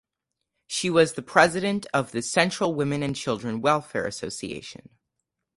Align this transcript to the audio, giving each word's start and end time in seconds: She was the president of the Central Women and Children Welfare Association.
She 0.65 0.89
was 0.89 1.13
the 1.13 1.21
president 1.21 1.85
of 1.93 2.11
the 2.11 2.23
Central 2.23 2.73
Women 2.73 3.03
and 3.03 3.15
Children 3.15 3.61
Welfare 3.61 4.07
Association. 4.07 4.89